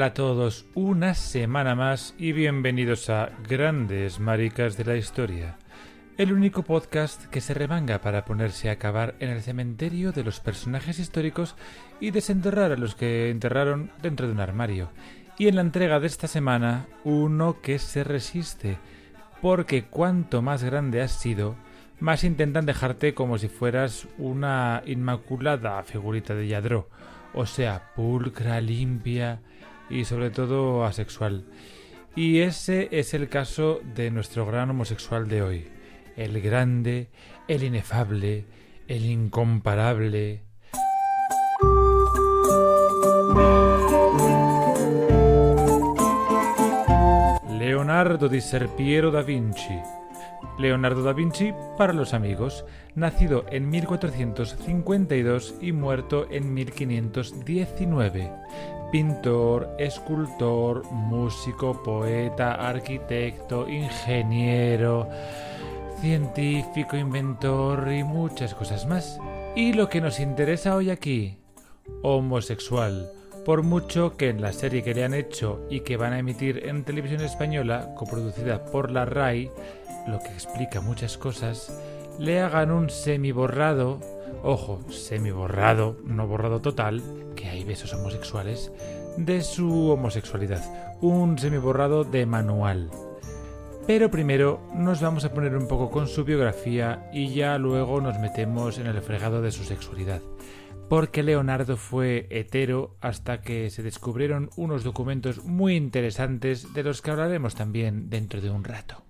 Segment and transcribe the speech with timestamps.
[0.00, 5.58] Hola a todos, una semana más y bienvenidos a Grandes Maricas de la Historia,
[6.16, 10.40] el único podcast que se remanga para ponerse a cavar en el cementerio de los
[10.40, 11.54] personajes históricos
[12.00, 14.88] y desenterrar a los que enterraron dentro de un armario.
[15.36, 18.78] Y en la entrega de esta semana, uno que se resiste,
[19.42, 21.56] porque cuanto más grande has sido,
[21.98, 26.88] más intentan dejarte como si fueras una inmaculada figurita de Yadró
[27.32, 29.40] o sea, pulcra, limpia
[29.90, 31.44] y sobre todo asexual.
[32.16, 35.68] Y ese es el caso de nuestro gran homosexual de hoy,
[36.16, 37.08] el grande,
[37.48, 38.46] el inefable,
[38.88, 40.42] el incomparable.
[47.58, 49.78] Leonardo di Serpiero da Vinci.
[50.58, 58.30] Leonardo da Vinci para los amigos, nacido en 1452 y muerto en 1519.
[58.90, 65.08] Pintor, escultor, músico, poeta, arquitecto, ingeniero,
[66.00, 69.20] científico, inventor y muchas cosas más.
[69.54, 71.38] Y lo que nos interesa hoy aquí,
[72.02, 73.10] homosexual.
[73.44, 76.66] Por mucho que en la serie que le han hecho y que van a emitir
[76.66, 79.50] en televisión española, coproducida por la RAI,
[80.06, 81.80] lo que explica muchas cosas,
[82.18, 83.98] le hagan un semi-borrado,
[84.42, 87.02] ojo, semi-borrado, no borrado total,
[87.50, 88.72] hay besos homosexuales,
[89.16, 90.62] de su homosexualidad,
[91.00, 92.90] un semi-borrado de manual.
[93.86, 98.18] Pero primero nos vamos a poner un poco con su biografía y ya luego nos
[98.20, 100.22] metemos en el fregado de su sexualidad.
[100.88, 107.10] Porque Leonardo fue hetero hasta que se descubrieron unos documentos muy interesantes de los que
[107.10, 109.02] hablaremos también dentro de un rato.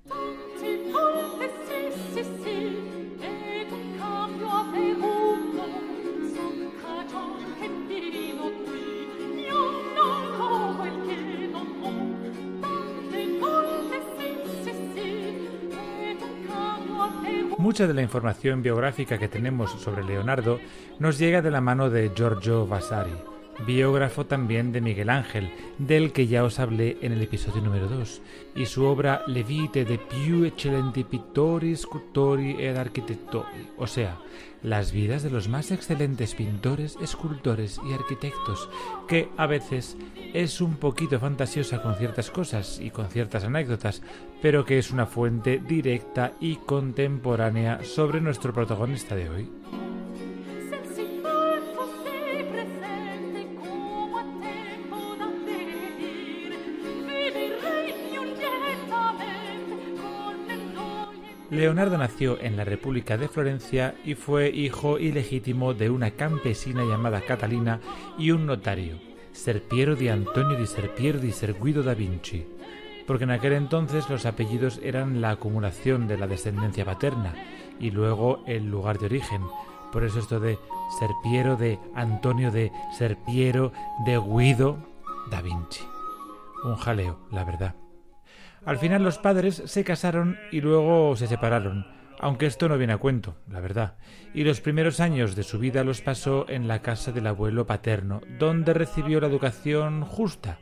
[17.60, 20.58] Mucha de la información biográfica que tenemos sobre Leonardo
[20.98, 23.12] nos llega de la mano de Giorgio Vasari,
[23.66, 28.22] biógrafo también de Miguel Ángel, del que ya os hablé en el episodio número 2,
[28.56, 34.16] y su obra Le vite de più eccellenti pittori, scultori ed architettori, o sea,
[34.62, 38.70] las vidas de los más excelentes pintores, escultores y arquitectos,
[39.06, 39.98] que a veces
[40.32, 44.02] es un poquito fantasiosa con ciertas cosas y con ciertas anécdotas,
[44.42, 49.48] pero que es una fuente directa y contemporánea sobre nuestro protagonista de hoy.
[61.50, 67.22] Leonardo nació en la República de Florencia y fue hijo ilegítimo de una campesina llamada
[67.22, 67.80] Catalina
[68.16, 69.00] y un notario,
[69.32, 72.46] Serpiero di Antonio di Serpiero di Serguido da Vinci,
[73.10, 77.34] porque en aquel entonces los apellidos eran la acumulación de la descendencia paterna
[77.80, 79.42] y luego el lugar de origen.
[79.90, 80.60] Por eso esto de
[81.00, 83.72] Serpiero de Antonio de Serpiero
[84.06, 84.78] de Guido
[85.28, 85.82] da Vinci.
[86.62, 87.74] Un jaleo, la verdad.
[88.64, 91.88] Al final los padres se casaron y luego se separaron,
[92.20, 93.96] aunque esto no viene a cuento, la verdad,
[94.34, 98.20] y los primeros años de su vida los pasó en la casa del abuelo paterno,
[98.38, 100.60] donde recibió la educación justa,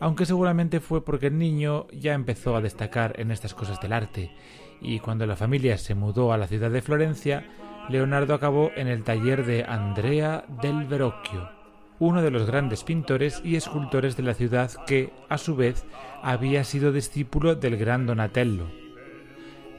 [0.00, 4.32] aunque seguramente fue porque el niño ya empezó a destacar en estas cosas del arte,
[4.80, 7.46] y cuando la familia se mudó a la ciudad de Florencia,
[7.88, 11.50] Leonardo acabó en el taller de Andrea del Verocchio,
[11.98, 15.84] uno de los grandes pintores y escultores de la ciudad que, a su vez,
[16.22, 18.68] había sido discípulo del gran Donatello.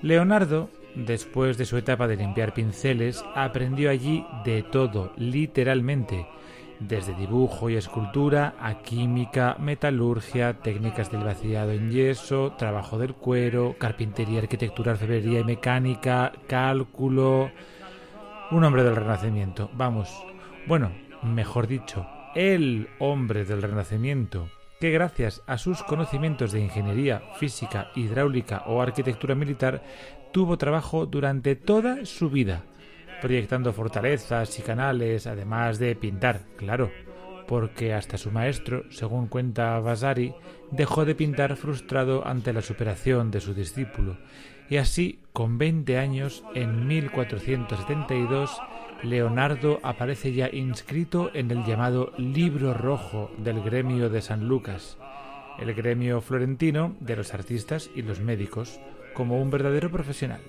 [0.01, 6.27] Leonardo, después de su etapa de limpiar pinceles, aprendió allí de todo, literalmente,
[6.81, 13.75] desde dibujo y escultura a química, metalurgia, técnicas del vaciado en yeso, trabajo del cuero,
[13.77, 17.51] carpintería, arquitectura, orfebrería y mecánica, cálculo.
[18.49, 20.09] Un hombre del Renacimiento, vamos.
[20.67, 20.91] Bueno,
[21.21, 24.49] mejor dicho, el hombre del Renacimiento,
[24.79, 29.83] que gracias a sus conocimientos de ingeniería, física, hidráulica o arquitectura militar,
[30.31, 32.63] tuvo trabajo durante toda su vida,
[33.21, 36.91] proyectando fortalezas y canales, además de pintar, claro,
[37.47, 40.33] porque hasta su maestro, según cuenta Vasari,
[40.71, 44.17] dejó de pintar frustrado ante la superación de su discípulo,
[44.69, 48.57] y así, con 20 años, en 1472,
[49.03, 54.97] Leonardo aparece ya inscrito en el llamado Libro Rojo del gremio de San Lucas,
[55.59, 58.79] el gremio florentino de los artistas y los médicos,
[59.13, 60.39] como un verdadero profesional.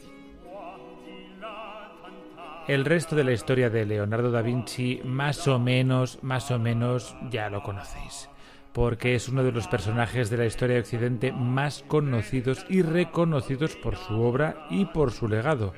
[2.73, 7.15] El resto de la historia de Leonardo da Vinci, más o menos, más o menos,
[7.31, 8.31] ya lo conocéis,
[8.73, 13.77] porque es uno de los personajes de la historia de Occidente más conocidos y reconocidos
[13.77, 15.75] por su obra y por su legado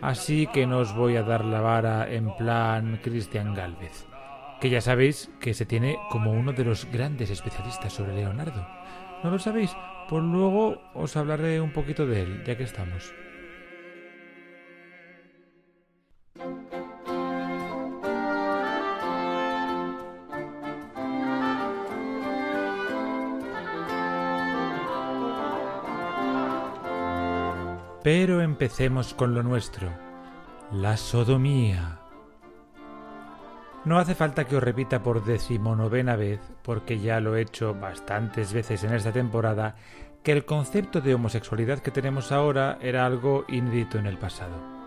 [0.00, 4.06] Así que no os voy a dar la vara en plan Cristian Galvez,
[4.60, 8.64] que ya sabéis que se tiene como uno de los grandes especialistas sobre Leonardo.
[9.24, 9.76] ¿No lo sabéis?
[10.08, 13.12] Pues luego os hablaré un poquito de él, ya que estamos.
[28.02, 29.90] Pero empecemos con lo nuestro,
[30.70, 31.98] la sodomía.
[33.84, 38.52] No hace falta que os repita por decimonovena vez, porque ya lo he hecho bastantes
[38.52, 39.74] veces en esta temporada,
[40.22, 44.77] que el concepto de homosexualidad que tenemos ahora era algo inédito en el pasado.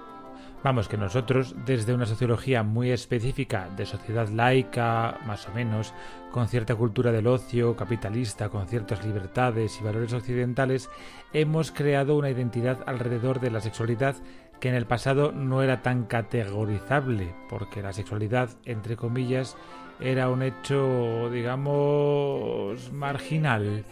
[0.64, 5.92] Vamos, que nosotros, desde una sociología muy específica de sociedad laica, más o menos,
[6.32, 10.88] con cierta cultura del ocio, capitalista, con ciertas libertades y valores occidentales,
[11.34, 14.18] hemos creado una identidad alrededor de la sexualidad
[14.60, 19.58] que en el pasado no era tan categorizable, porque la sexualidad, entre comillas,
[20.00, 23.84] era un hecho, digamos, marginal.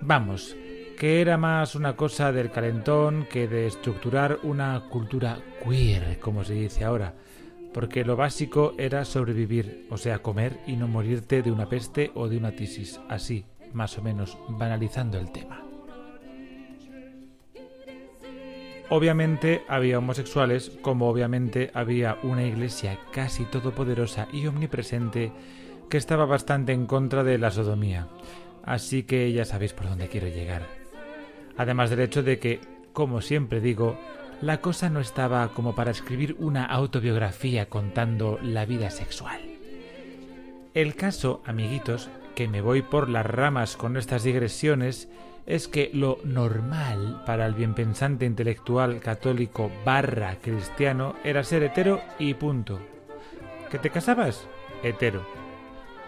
[0.00, 0.56] Vamos,
[0.96, 6.54] que era más una cosa del calentón que de estructurar una cultura queer, como se
[6.54, 7.14] dice ahora,
[7.74, 12.28] porque lo básico era sobrevivir, o sea, comer y no morirte de una peste o
[12.28, 13.44] de una tisis, así,
[13.74, 15.62] más o menos, banalizando el tema.
[18.88, 25.32] Obviamente había homosexuales, como obviamente había una iglesia casi todopoderosa y omnipresente
[25.90, 28.08] que estaba bastante en contra de la sodomía.
[28.62, 30.85] Así que ya sabéis por dónde quiero llegar
[31.56, 32.60] además del hecho de que,
[32.92, 33.98] como siempre digo,
[34.40, 39.40] la cosa no estaba como para escribir una autobiografía contando la vida sexual.
[40.74, 45.08] El caso, amiguitos, que me voy por las ramas con estas digresiones,
[45.46, 52.34] es que lo normal para el bienpensante intelectual católico barra cristiano era ser hetero y
[52.34, 52.78] punto.
[53.70, 54.46] ¿Que te casabas?
[54.82, 55.24] Hetero.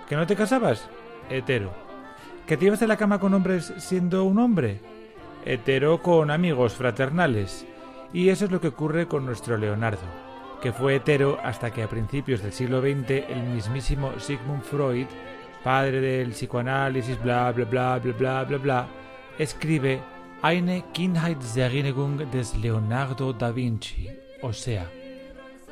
[0.08, 0.88] ¿Que no te casabas?
[1.30, 1.72] Hetero.
[2.46, 4.80] ¿Que te ibas de la cama con hombres siendo un hombre?
[5.48, 7.66] Hetero con amigos fraternales.
[8.12, 10.06] Y eso es lo que ocurre con nuestro Leonardo,
[10.60, 15.06] que fue hetero hasta que a principios del siglo XX el mismísimo Sigmund Freud,
[15.64, 18.88] padre del psicoanálisis, bla bla bla bla bla bla bla,
[19.38, 20.00] escribe
[20.42, 24.08] Eine Kindheitserinnerung des Leonardo da Vinci,
[24.42, 24.88] o sea,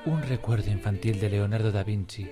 [0.07, 2.27] un recuerdo infantil de Leonardo da Vinci,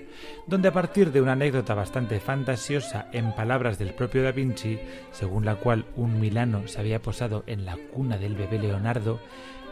[0.47, 4.79] donde a partir de una anécdota bastante fantasiosa en palabras del propio da Vinci,
[5.11, 9.19] según la cual un milano se había posado en la cuna del bebé Leonardo,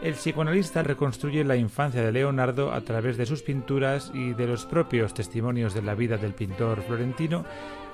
[0.02, 4.66] el psicoanalista reconstruye la infancia de Leonardo a través de sus pinturas y de los
[4.66, 7.44] propios testimonios de la vida del pintor florentino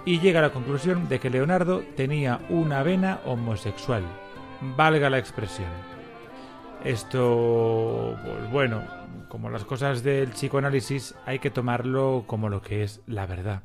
[0.04, 4.02] y llega a la conclusión de que Leonardo tenía una vena homosexual.
[4.76, 5.68] Valga la expresión.
[6.84, 8.99] Esto, pues bueno,
[9.30, 13.62] como las cosas del psicoanálisis, hay que tomarlo como lo que es la verdad.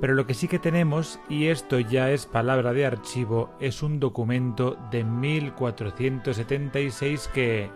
[0.00, 4.00] Pero lo que sí que tenemos, y esto ya es palabra de archivo, es un
[4.00, 7.70] documento de 1476 que,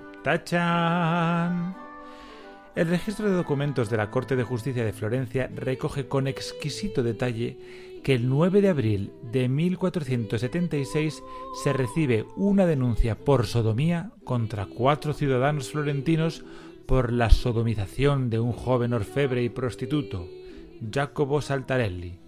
[2.75, 8.00] El registro de documentos de la Corte de Justicia de Florencia recoge con exquisito detalle
[8.02, 11.23] que el 9 de abril de 1476
[11.62, 16.45] se recibe una denuncia por sodomía contra cuatro ciudadanos florentinos
[16.87, 20.26] por la sodomización de un joven orfebre y prostituto,
[20.92, 22.18] Jacobo Saltarelli.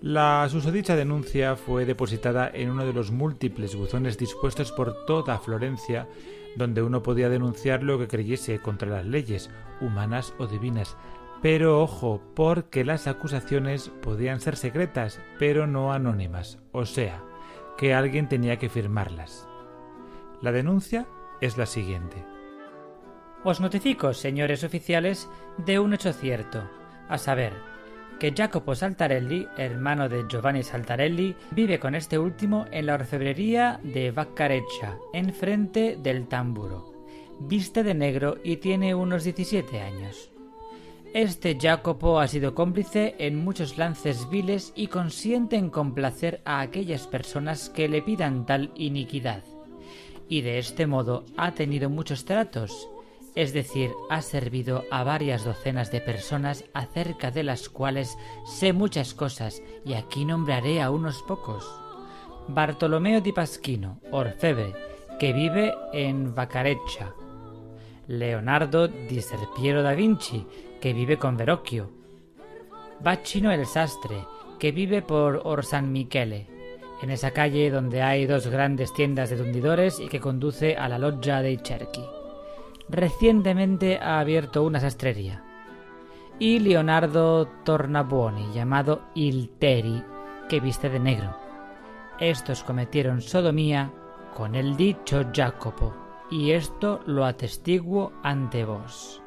[0.00, 6.06] La susodicha denuncia fue depositada en uno de los múltiples buzones dispuestos por toda Florencia
[6.56, 10.96] donde uno podía denunciar lo que creyese contra las leyes, humanas o divinas,
[11.42, 17.22] Pero ojo, porque las acusaciones podían ser secretas, pero no anónimas, o sea,
[17.78, 19.48] que alguien tenía que firmarlas.
[20.42, 21.06] La denuncia
[21.40, 22.26] es la siguiente.
[23.42, 26.62] Os notifico, señores oficiales, de un hecho cierto,
[27.08, 27.54] a saber,
[28.20, 34.10] que Jacopo Saltarelli, hermano de Giovanni Saltarelli, vive con este último en la orfebrería de
[34.10, 36.92] Vaccareccia, enfrente del tamburo.
[37.40, 40.30] Viste de negro y tiene unos 17 años.
[41.14, 47.06] Este Jacopo ha sido cómplice en muchos lances viles y consiente en complacer a aquellas
[47.06, 49.42] personas que le pidan tal iniquidad.
[50.28, 52.86] Y de este modo ha tenido muchos tratos,
[53.34, 59.14] es decir, ha servido a varias docenas de personas acerca de las cuales sé muchas
[59.14, 61.64] cosas y aquí nombraré a unos pocos.
[62.48, 64.74] Bartolomeo di Pasquino, orfebre,
[65.18, 67.12] que vive en Vaccareccia.
[68.08, 70.44] Leonardo di Serpiero da Vinci,
[70.80, 71.90] que vive con Verocchio.
[73.00, 74.24] Bacino el sastre,
[74.58, 76.48] que vive por Orsan Michele,
[77.02, 80.98] en esa calle donde hay dos grandes tiendas de tundidores y que conduce a la
[80.98, 82.19] loggia dei Cerchi
[82.90, 85.44] recientemente ha abierto una sastrería.
[86.38, 90.02] Y Leonardo Tornabuoni, llamado Ilteri,
[90.48, 91.36] que viste de negro.
[92.18, 93.92] Estos cometieron sodomía
[94.34, 95.94] con el dicho Jacopo,
[96.30, 99.19] y esto lo atestiguo ante vos.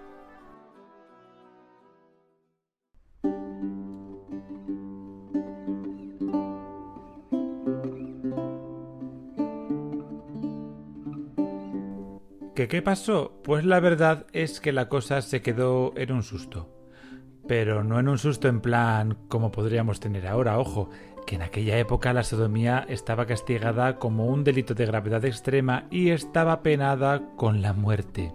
[12.56, 13.42] ¿Que qué pasó?
[13.44, 16.70] Pues la verdad es que la cosa se quedó en un susto.
[17.48, 20.92] Pero no en un susto en plan como podríamos tener ahora, ojo,
[21.26, 26.12] que en aquella época la sodomía estaba castigada como un delito de gravedad extrema y
[26.12, 28.32] estaba penada con la muerte.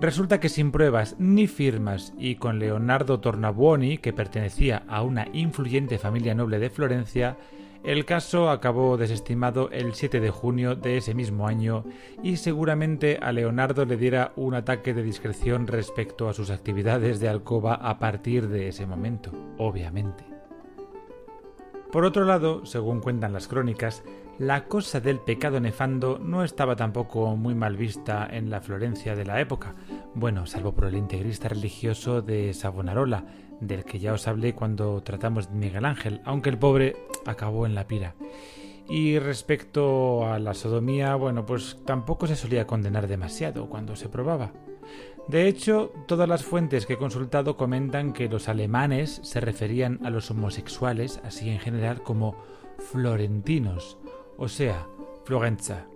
[0.00, 5.98] Resulta que sin pruebas ni firmas y con Leonardo Tornabuoni, que pertenecía a una influyente
[5.98, 7.36] familia noble de Florencia,
[7.82, 11.84] el caso acabó desestimado el 7 de junio de ese mismo año
[12.22, 17.28] y seguramente a Leonardo le diera un ataque de discreción respecto a sus actividades de
[17.28, 20.24] alcoba a partir de ese momento, obviamente.
[21.90, 24.04] Por otro lado, según cuentan las crónicas,
[24.38, 29.24] la cosa del pecado nefando no estaba tampoco muy mal vista en la Florencia de
[29.24, 29.74] la época,
[30.14, 33.24] bueno, salvo por el integrista religioso de Savonarola,
[33.60, 36.96] del que ya os hablé cuando tratamos de Miguel Ángel, aunque el pobre
[37.26, 38.14] acabó en la pira.
[38.88, 44.52] Y respecto a la sodomía, bueno, pues tampoco se solía condenar demasiado cuando se probaba.
[45.28, 50.10] De hecho, todas las fuentes que he consultado comentan que los alemanes se referían a
[50.10, 52.36] los homosexuales, así en general, como
[52.78, 53.96] florentinos,
[54.36, 54.88] o sea,
[55.24, 55.86] Florenza.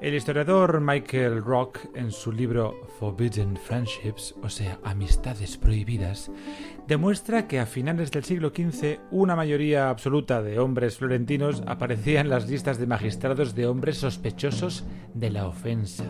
[0.00, 6.30] El historiador Michael Rock, en su libro Forbidden Friendships, o sea, Amistades Prohibidas,
[6.86, 12.28] demuestra que a finales del siglo XV una mayoría absoluta de hombres florentinos aparecía en
[12.28, 16.04] las listas de magistrados de hombres sospechosos de la ofensa.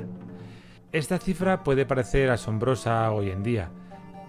[0.92, 3.71] Esta cifra puede parecer asombrosa hoy en día,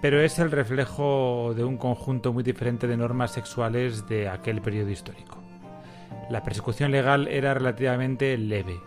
[0.01, 4.89] pero es el reflejo de un conjunto muy diferente de normas sexuales de aquel periodo
[4.89, 5.37] histórico.
[6.29, 8.79] La persecución legal era relativamente leve,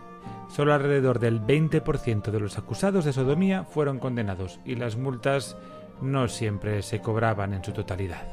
[0.53, 5.57] Solo alrededor del 20% de los acusados de sodomía fueron condenados y las multas
[5.99, 8.27] no siempre se cobraban en su totalidad.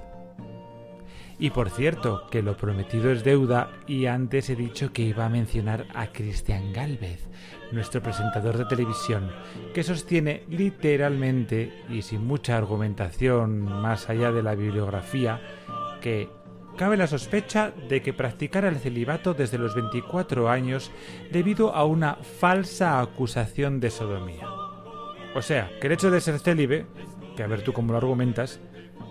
[1.38, 5.30] Y por cierto, que lo prometido es deuda y antes he dicho que iba a
[5.30, 7.26] mencionar a Cristian Galvez,
[7.72, 9.30] nuestro presentador de televisión,
[9.72, 15.40] que sostiene literalmente y sin mucha argumentación más allá de la bibliografía
[16.02, 16.28] que
[16.76, 20.90] cabe la sospecha de que practicara el celibato desde los 24 años
[21.30, 24.48] debido a una falsa acusación de sodomía.
[25.34, 26.86] O sea, que el hecho de ser célibe,
[27.36, 28.60] que a ver tú cómo lo argumentas,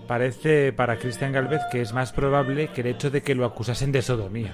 [0.07, 3.91] parece para Cristian Galvez que es más probable que el hecho de que lo acusasen
[3.91, 4.53] de sodomía.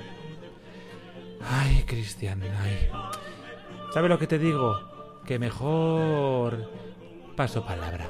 [1.50, 2.90] Ay, Cristian, ay.
[3.94, 4.78] ¿Sabe lo que te digo?
[5.26, 6.70] Que mejor
[7.36, 8.10] paso palabra.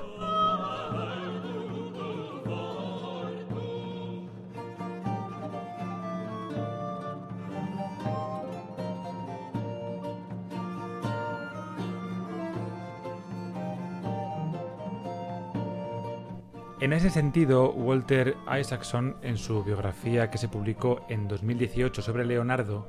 [16.86, 22.88] En ese sentido, Walter Isaacson, en su biografía que se publicó en 2018 sobre Leonardo,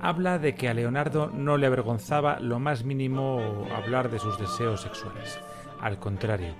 [0.00, 4.80] habla de que a Leonardo no le avergonzaba lo más mínimo hablar de sus deseos
[4.80, 5.38] sexuales.
[5.78, 6.54] Al contrario,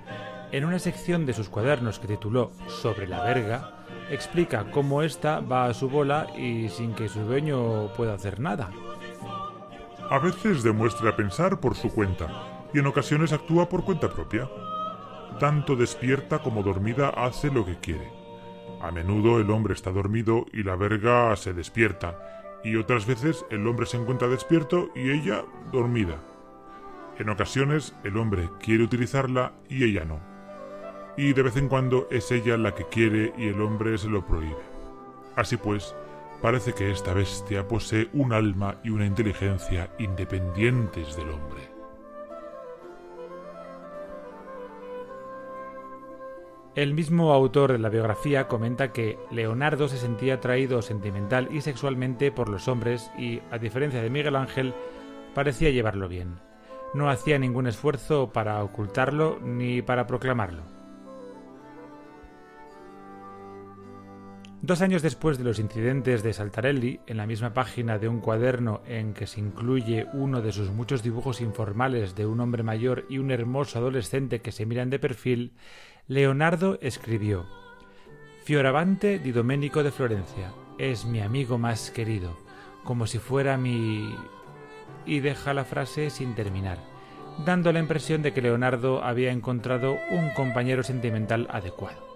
[0.52, 5.64] en una sección de sus cuadernos que tituló Sobre la verga, explica cómo ésta va
[5.64, 8.68] a su bola y sin que su dueño pueda hacer nada.
[10.10, 12.28] A veces demuestra pensar por su cuenta,
[12.74, 14.50] y en ocasiones actúa por cuenta propia.
[15.38, 18.08] Tanto despierta como dormida hace lo que quiere.
[18.80, 23.66] A menudo el hombre está dormido y la verga se despierta, y otras veces el
[23.66, 26.18] hombre se encuentra despierto y ella dormida.
[27.18, 30.20] En ocasiones el hombre quiere utilizarla y ella no.
[31.16, 34.26] Y de vez en cuando es ella la que quiere y el hombre se lo
[34.26, 34.62] prohíbe.
[35.36, 35.94] Así pues,
[36.42, 41.73] parece que esta bestia posee un alma y una inteligencia independientes del hombre.
[46.74, 52.32] El mismo autor de la biografía comenta que Leonardo se sentía atraído sentimental y sexualmente
[52.32, 54.74] por los hombres y, a diferencia de Miguel Ángel,
[55.36, 56.40] parecía llevarlo bien.
[56.92, 60.62] No hacía ningún esfuerzo para ocultarlo ni para proclamarlo.
[64.62, 68.80] Dos años después de los incidentes de Saltarelli, en la misma página de un cuaderno
[68.86, 73.18] en que se incluye uno de sus muchos dibujos informales de un hombre mayor y
[73.18, 75.52] un hermoso adolescente que se miran de perfil,
[76.06, 77.46] Leonardo escribió
[78.44, 82.36] Fioravante di Domenico de Florencia es mi amigo más querido,
[82.84, 84.14] como si fuera mi...
[85.06, 86.76] y deja la frase sin terminar,
[87.46, 92.06] dando la impresión de que Leonardo había encontrado un compañero sentimental adecuado.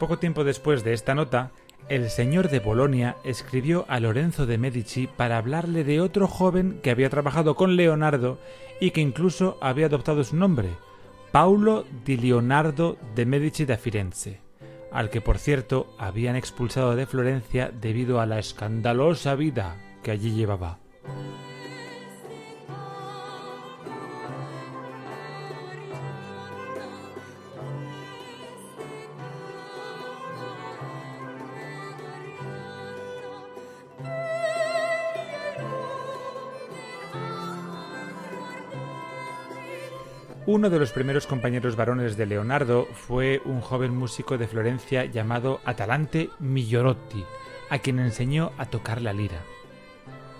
[0.00, 1.52] Poco tiempo después de esta nota,
[1.88, 6.90] el señor de Bolonia escribió a Lorenzo de Medici para hablarle de otro joven que
[6.90, 8.40] había trabajado con Leonardo
[8.80, 10.70] y que incluso había adoptado su nombre,
[11.36, 14.40] Paulo di Leonardo de Medici da Firenze,
[14.90, 20.30] al que por cierto habían expulsado de Florencia debido a la escandalosa vida que allí
[20.30, 20.78] llevaba.
[40.48, 45.60] Uno de los primeros compañeros varones de Leonardo fue un joven músico de Florencia llamado
[45.64, 47.24] Atalante Migliorotti,
[47.68, 49.42] a quien enseñó a tocar la lira.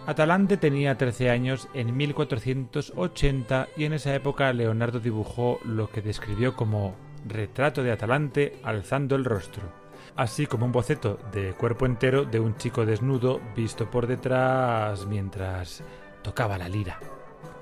[0.06, 6.54] Atalante tenía 13 años en 1480 y en esa época Leonardo dibujó lo que describió
[6.54, 6.94] como
[7.26, 9.64] retrato de Atalante alzando el rostro,
[10.14, 15.82] así como un boceto de cuerpo entero de un chico desnudo visto por detrás mientras
[16.22, 17.00] tocaba la lira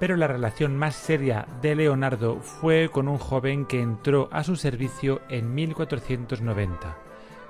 [0.05, 4.55] pero la relación más seria de Leonardo fue con un joven que entró a su
[4.55, 6.99] servicio en 1490,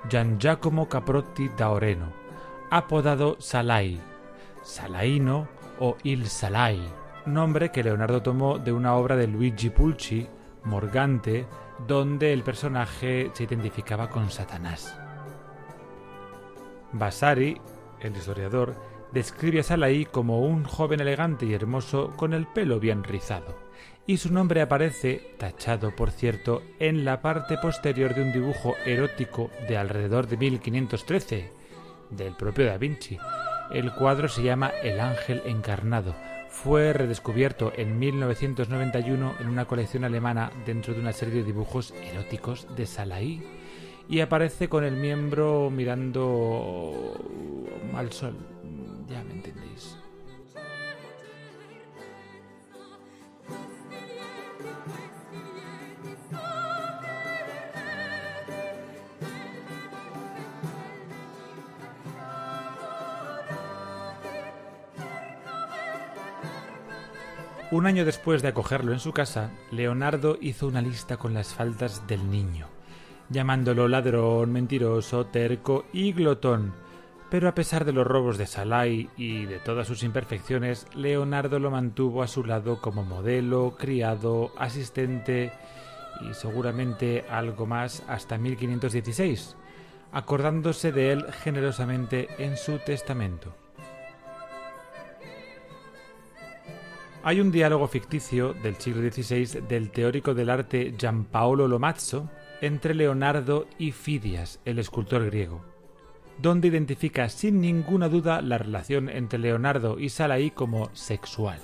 [0.09, 2.13] Gian Giacomo Caprotti da Oreno,
[2.71, 3.99] apodado Salai,
[4.63, 6.79] Salaino o Il Salai,
[7.25, 10.25] nombre que Leonardo tomó de una obra de Luigi Pulci,
[10.63, 11.47] Morgante,
[11.85, 14.97] donde el personaje se identificaba con Satanás.
[16.93, 17.59] Vasari,
[17.99, 18.75] el historiador,
[19.11, 23.57] describe a Salaí como un joven elegante y hermoso con el pelo bien rizado,
[24.07, 29.49] y su nombre aparece, tachado por cierto, en la parte posterior de un dibujo erótico
[29.67, 31.51] de alrededor de 1513,
[32.11, 33.17] del propio Da Vinci.
[33.71, 36.15] El cuadro se llama El Ángel Encarnado.
[36.49, 42.67] Fue redescubierto en 1991 en una colección alemana dentro de una serie de dibujos eróticos
[42.75, 43.43] de Salaí
[44.07, 47.13] y aparece con el miembro mirando
[47.95, 48.35] al sol.
[49.07, 49.97] Ya me entendéis.
[67.71, 72.07] Un año después de acogerlo en su casa, Leonardo hizo una lista con las faltas
[72.07, 72.67] del niño,
[73.29, 76.73] llamándolo ladrón, mentiroso, terco y glotón,
[77.29, 81.71] pero a pesar de los robos de Salai y de todas sus imperfecciones, Leonardo lo
[81.71, 85.51] mantuvo a su lado como modelo, criado, asistente
[86.21, 89.55] y seguramente algo más hasta 1516,
[90.11, 93.53] acordándose de él generosamente en su testamento.
[97.23, 102.29] Hay un diálogo ficticio del siglo XVI del teórico del arte Giampaolo Lomazzo
[102.61, 105.75] entre Leonardo y Fidias, el escultor griego
[106.37, 111.59] donde identifica sin ninguna duda la relación entre Leonardo y Salaí como sexual.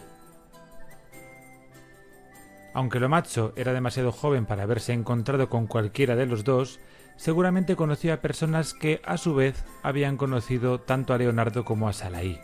[2.73, 6.80] Aunque lo macho era demasiado joven para haberse encontrado con cualquiera de los dos,
[7.17, 11.93] seguramente conoció a personas que a su vez habían conocido tanto a Leonardo como a
[11.93, 12.39] Salaí.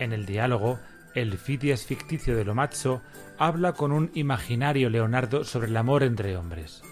[0.00, 0.80] En el diálogo,
[1.14, 3.02] el Fidias ficticio de lo macho
[3.38, 6.82] habla con un imaginario Leonardo sobre el amor entre hombres.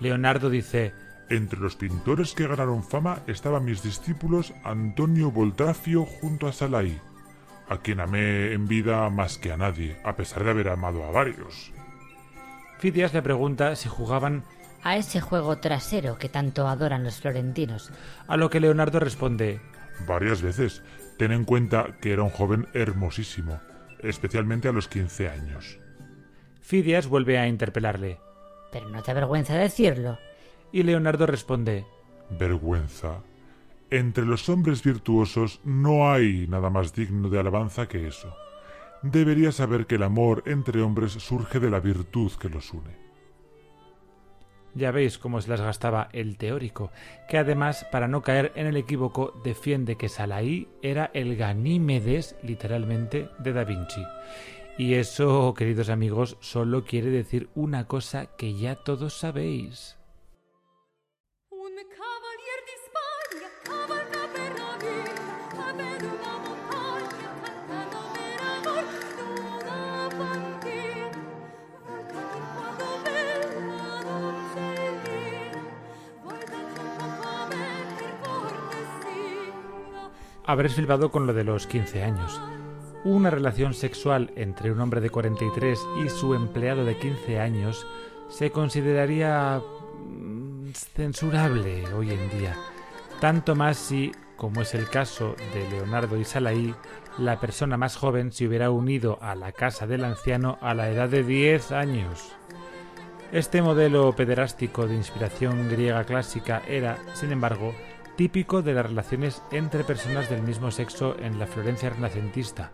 [0.00, 0.94] Leonardo dice
[1.28, 7.00] entre los pintores que ganaron fama estaban mis discípulos Antonio Voltrafio junto a Salai,
[7.68, 11.10] a quien amé en vida más que a nadie, a pesar de haber amado a
[11.10, 11.72] varios.
[12.78, 14.44] Fidias le pregunta si jugaban
[14.84, 17.90] a ese juego trasero que tanto adoran los florentinos.
[18.28, 19.60] A lo que Leonardo responde
[20.06, 20.82] Varias veces.
[21.16, 23.60] Ten en cuenta que era un joven hermosísimo,
[24.02, 25.78] especialmente a los 15 años.
[26.60, 28.18] Fidias vuelve a interpelarle.
[28.72, 30.18] Pero no te avergüenza decirlo.
[30.72, 31.86] Y Leonardo responde
[32.30, 33.22] Vergüenza.
[33.90, 38.34] Entre los hombres virtuosos no hay nada más digno de alabanza que eso.
[39.02, 43.05] Deberías saber que el amor entre hombres surge de la virtud que los une.
[44.76, 46.90] Ya veis cómo se las gastaba el teórico,
[47.30, 53.30] que además, para no caer en el equívoco, defiende que Salaí era el Ganímedes, literalmente,
[53.38, 54.02] de Da Vinci.
[54.76, 59.96] Y eso, queridos amigos, solo quiere decir una cosa que ya todos sabéis.
[80.46, 82.40] Habréis filmado con lo de los 15 años.
[83.04, 87.86] Una relación sexual entre un hombre de 43 y su empleado de 15 años
[88.28, 92.56] se consideraría mm, censurable hoy en día.
[93.20, 96.74] Tanto más si, como es el caso de Leonardo y Salaí,
[97.18, 101.08] la persona más joven se hubiera unido a la casa del anciano a la edad
[101.08, 102.32] de 10 años.
[103.32, 107.74] Este modelo pederástico de inspiración griega clásica era, sin embargo,
[108.16, 112.72] típico de las relaciones entre personas del mismo sexo en la Florencia renacentista,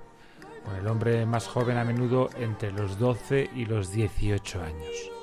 [0.64, 5.21] con el hombre más joven a menudo entre los 12 y los 18 años.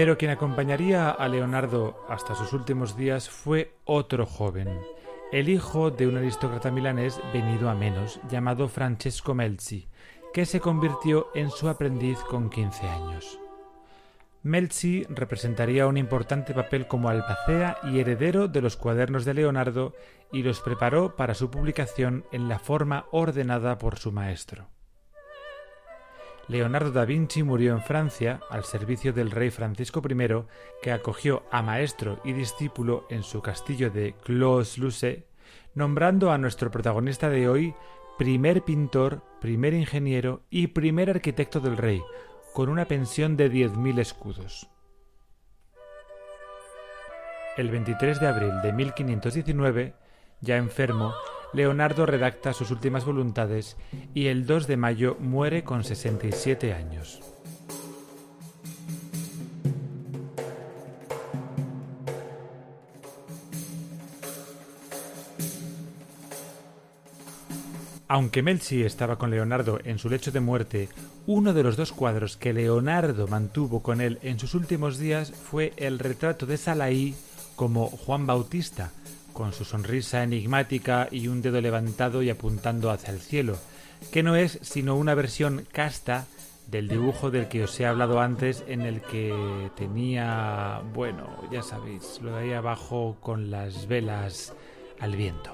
[0.00, 4.80] Pero quien acompañaría a Leonardo hasta sus últimos días fue otro joven,
[5.30, 9.88] el hijo de un aristócrata milanés venido a menos, llamado Francesco Melzi,
[10.32, 13.38] que se convirtió en su aprendiz con 15 años.
[14.42, 19.92] Melzi representaría un importante papel como albacea y heredero de los cuadernos de Leonardo
[20.32, 24.70] y los preparó para su publicación en la forma ordenada por su maestro.
[26.50, 30.46] Leonardo da Vinci murió en Francia al servicio del rey Francisco I,
[30.82, 35.28] que acogió a maestro y discípulo en su castillo de Clos-Lucé,
[35.76, 37.74] nombrando a nuestro protagonista de hoy
[38.18, 42.02] primer pintor, primer ingeniero y primer arquitecto del rey,
[42.52, 44.68] con una pensión de 10.000 escudos.
[47.56, 49.94] El 23 de abril de 1519,
[50.40, 51.14] ya enfermo,
[51.52, 53.76] Leonardo redacta sus últimas voluntades
[54.14, 57.20] y el 2 de mayo muere con 67 años.
[68.06, 70.88] Aunque Melzi estaba con Leonardo en su lecho de muerte,
[71.26, 75.72] uno de los dos cuadros que Leonardo mantuvo con él en sus últimos días fue
[75.76, 77.14] el retrato de Salaí
[77.54, 78.90] como Juan Bautista,
[79.32, 83.56] con su sonrisa enigmática y un dedo levantado y apuntando hacia el cielo,
[84.12, 86.26] que no es sino una versión casta
[86.70, 92.20] del dibujo del que os he hablado antes, en el que tenía, bueno, ya sabéis,
[92.22, 94.54] lo de ahí abajo con las velas
[95.00, 95.50] al viento.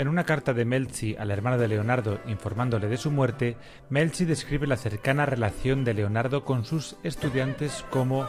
[0.00, 3.58] En una carta de Melzi a la hermana de Leonardo informándole de su muerte,
[3.90, 8.26] Melzi describe la cercana relación de Leonardo con sus estudiantes como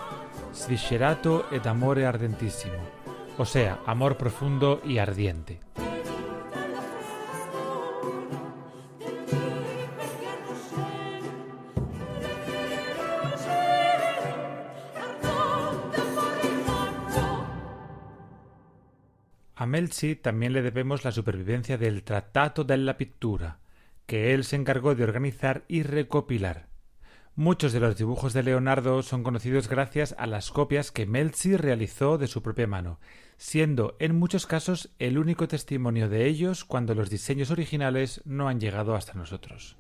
[0.54, 2.76] sviscerato et amore ardentissimo,
[3.38, 5.62] o sea, amor profundo y ardiente.
[19.72, 23.60] Melzi también le debemos la supervivencia del Tratato della Pittura,
[24.06, 26.68] que él se encargó de organizar y recopilar.
[27.36, 32.18] Muchos de los dibujos de Leonardo son conocidos gracias a las copias que Melzi realizó
[32.18, 33.00] de su propia mano,
[33.38, 38.60] siendo en muchos casos el único testimonio de ellos cuando los diseños originales no han
[38.60, 39.78] llegado hasta nosotros.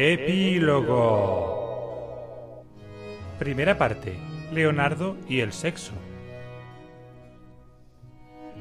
[0.00, 1.42] Epílogo.
[3.40, 4.16] Primera parte.
[4.52, 5.92] Leonardo y el sexo.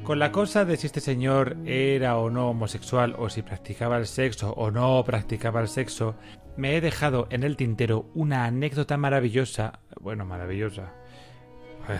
[0.01, 4.07] Con la cosa de si este señor era o no homosexual o si practicaba el
[4.07, 6.15] sexo o no practicaba el sexo,
[6.55, 10.91] me he dejado en el tintero una anécdota maravillosa, bueno, maravillosa,
[11.87, 11.99] eh,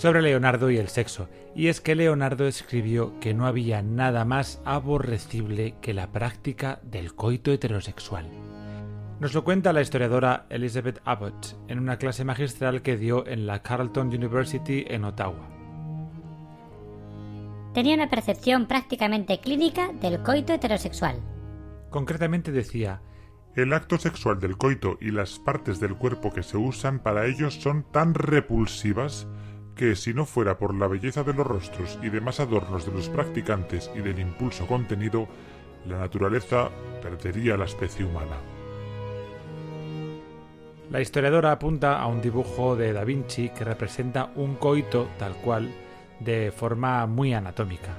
[0.00, 4.62] sobre Leonardo y el sexo, y es que Leonardo escribió que no había nada más
[4.64, 8.24] aborrecible que la práctica del coito heterosexual.
[9.20, 13.62] Nos lo cuenta la historiadora Elizabeth Abbott en una clase magistral que dio en la
[13.62, 15.46] Carleton University en Ottawa.
[17.74, 21.20] Tenía una percepción prácticamente clínica del coito heterosexual.
[21.90, 23.02] Concretamente decía,
[23.54, 27.56] El acto sexual del coito y las partes del cuerpo que se usan para ellos
[27.56, 29.26] son tan repulsivas
[29.74, 33.08] que si no fuera por la belleza de los rostros y demás adornos de los
[33.08, 35.28] practicantes y del impulso contenido,
[35.86, 36.70] la naturaleza
[37.02, 38.36] perdería la especie humana.
[40.90, 45.70] La historiadora apunta a un dibujo de Da Vinci que representa un coito tal cual,
[46.18, 47.96] de forma muy anatómica.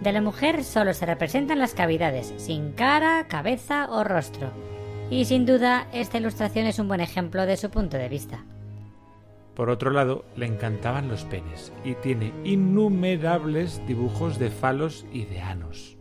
[0.00, 4.50] De la mujer solo se representan las cavidades, sin cara, cabeza o rostro.
[5.10, 8.44] Y sin duda, esta ilustración es un buen ejemplo de su punto de vista.
[9.54, 15.40] Por otro lado, le encantaban los penes y tiene innumerables dibujos de falos y de
[15.40, 15.98] anos.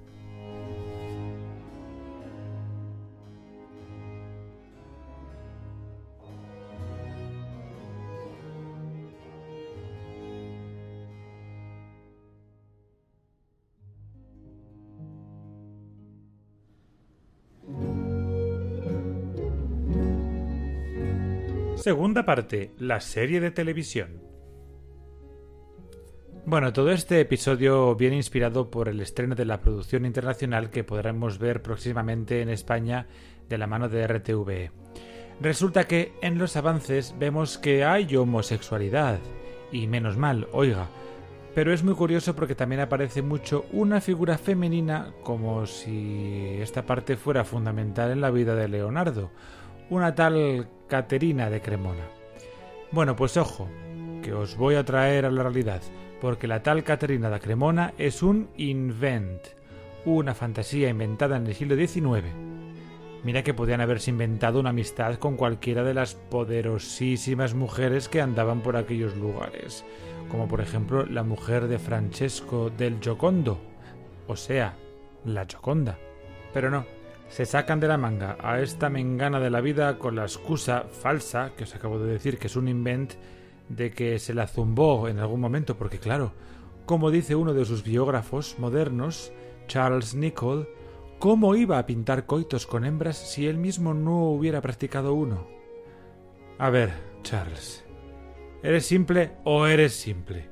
[21.81, 24.21] Segunda parte, la serie de televisión.
[26.45, 31.39] Bueno, todo este episodio viene inspirado por el estreno de la producción internacional que podremos
[31.39, 33.07] ver próximamente en España
[33.49, 34.71] de la mano de RTVE.
[35.41, 39.17] Resulta que en los avances vemos que hay homosexualidad,
[39.71, 40.87] y menos mal, oiga,
[41.55, 47.17] pero es muy curioso porque también aparece mucho una figura femenina como si esta parte
[47.17, 49.31] fuera fundamental en la vida de Leonardo,
[49.91, 52.05] una tal Caterina de Cremona.
[52.93, 53.67] Bueno, pues ojo,
[54.23, 55.81] que os voy a traer a la realidad,
[56.21, 59.41] porque la tal Caterina de Cremona es un invent,
[60.05, 62.23] una fantasía inventada en el siglo XIX.
[63.25, 68.61] Mira que podían haberse inventado una amistad con cualquiera de las poderosísimas mujeres que andaban
[68.61, 69.83] por aquellos lugares,
[70.29, 73.59] como por ejemplo la mujer de Francesco del Giocondo,
[74.25, 74.73] o sea,
[75.25, 75.99] la Gioconda.
[76.53, 76.85] Pero no,
[77.31, 81.53] se sacan de la manga a esta mengana de la vida con la excusa falsa,
[81.55, 83.13] que os acabo de decir que es un invent,
[83.69, 86.33] de que se la zumbó en algún momento, porque claro,
[86.85, 89.31] como dice uno de sus biógrafos modernos,
[89.67, 90.67] Charles Nicholl,
[91.19, 95.47] ¿cómo iba a pintar coitos con hembras si él mismo no hubiera practicado uno?
[96.59, 96.91] A ver,
[97.23, 97.85] Charles,
[98.61, 100.49] ¿eres simple o eres simple?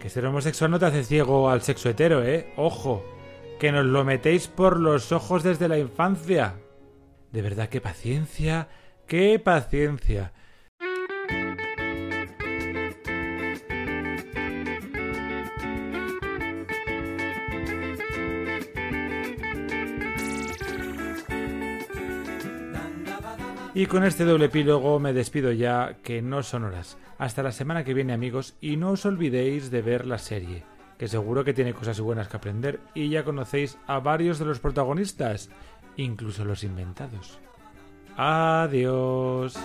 [0.00, 2.52] Que ser homosexual no te hace ciego al sexo hetero, ¿eh?
[2.56, 3.04] Ojo
[3.60, 6.54] que nos lo metéis por los ojos desde la infancia.
[7.30, 8.68] De verdad, qué paciencia,
[9.06, 10.32] qué paciencia.
[23.74, 26.96] Y con este doble epílogo me despido ya, que no son horas.
[27.18, 30.64] Hasta la semana que viene amigos y no os olvidéis de ver la serie
[31.00, 34.60] que seguro que tiene cosas buenas que aprender y ya conocéis a varios de los
[34.60, 35.48] protagonistas,
[35.96, 37.38] incluso los inventados.
[38.18, 39.56] Adiós.